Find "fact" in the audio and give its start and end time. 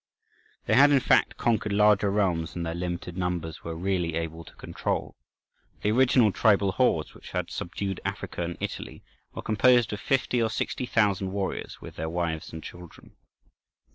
0.99-1.37